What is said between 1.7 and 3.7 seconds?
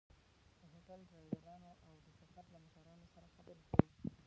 او د سفر له مشرانو سره خبرې